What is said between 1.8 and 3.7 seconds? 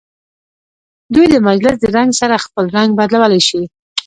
د رنګ سره خپل رنګ بدلولی شي.